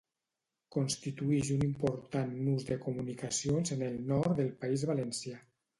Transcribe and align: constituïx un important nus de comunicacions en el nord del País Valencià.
constituïx 0.75 1.51
un 1.57 1.61
important 1.67 2.33
nus 2.47 2.67
de 2.73 2.81
comunicacions 2.87 3.77
en 3.79 3.89
el 3.91 4.03
nord 4.13 4.37
del 4.43 4.53
País 4.65 4.91
Valencià. 4.95 5.43